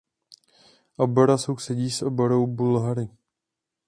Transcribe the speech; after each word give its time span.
Obora 1.03 1.37
sousedí 1.45 1.89
s 1.91 1.99
oborou 2.09 2.43
Bulhary. 2.59 3.07